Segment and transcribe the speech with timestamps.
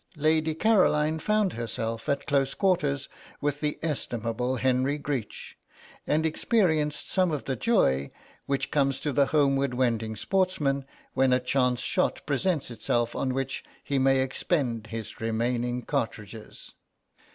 [0.17, 3.07] Lady Caroline found herself at close quarters
[3.39, 5.59] with the estimable Henry Greech,
[6.07, 8.09] and experienced some of the joy
[8.47, 13.63] which comes to the homeward wending sportsman when a chance shot presents itself on which
[13.83, 16.73] he may expend his remaining cartridges.